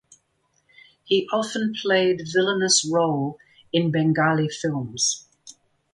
[1.03, 3.37] He often played villainous role
[3.71, 5.27] in Bengali films.